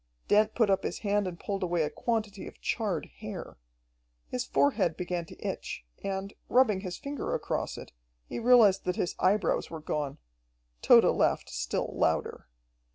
Dent 0.27 0.55
put 0.55 0.71
up 0.71 0.81
his 0.81 1.01
hand 1.05 1.27
and 1.27 1.39
pulled 1.39 1.61
away 1.61 1.83
a 1.83 1.89
quantity 1.91 2.47
of 2.47 2.59
charred 2.59 3.05
hair. 3.19 3.59
His 4.29 4.43
forehead 4.43 4.97
began 4.97 5.25
to 5.25 5.39
itch, 5.47 5.85
and, 6.03 6.33
rubbing 6.49 6.79
his 6.79 6.97
finger 6.97 7.35
across 7.35 7.77
it, 7.77 7.91
he 8.25 8.39
realized 8.39 8.83
that 8.85 8.95
his 8.95 9.13
eyebrows 9.19 9.69
were 9.69 9.79
gone. 9.79 10.17
Tode 10.81 11.03
laughed 11.05 11.51
still 11.51 11.93
louder. 11.95 12.47